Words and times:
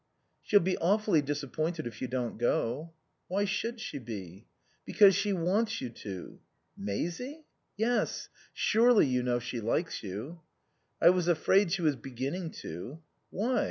"She'll 0.41 0.61
be 0.61 0.79
awfully 0.79 1.21
disappointed 1.21 1.85
if 1.85 2.01
you 2.01 2.07
don't 2.07 2.39
go." 2.39 2.91
"Why 3.27 3.45
should 3.45 3.79
she 3.79 3.99
be?" 3.99 4.47
"Because 4.83 5.13
she 5.15 5.31
wants 5.31 5.79
you 5.79 5.91
to." 5.91 6.39
"Maisie?" 6.75 7.43
"Yes. 7.77 8.27
Surely 8.51 9.05
you 9.05 9.21
know 9.21 9.37
she 9.37 9.61
likes 9.61 10.01
you?" 10.01 10.41
"I 10.99 11.11
was 11.11 11.27
afraid 11.27 11.71
she 11.71 11.83
was 11.83 11.95
beginning 11.97 12.49
to" 12.63 12.99
"Why? 13.29 13.59